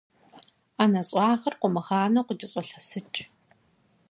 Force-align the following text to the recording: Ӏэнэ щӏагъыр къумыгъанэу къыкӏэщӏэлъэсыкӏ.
Ӏэнэ 0.75 1.01
щӏагъыр 1.07 1.55
къумыгъанэу 1.61 2.25
къыкӏэщӏэлъэсыкӏ. 2.27 3.19